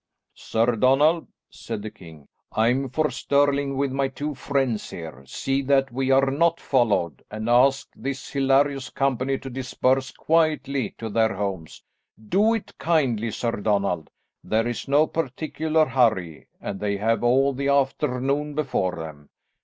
[0.33, 5.23] "Sir Donald," said the king, "I am for Stirling with my two friends here.
[5.27, 11.07] See that we are not followed, and ask this hilarious company to disperse quietly to
[11.07, 11.83] their homes.
[12.29, 14.09] Do it kindly, Sir Donald.
[14.43, 19.29] There is no particular hurry, and they have all the afternoon before them.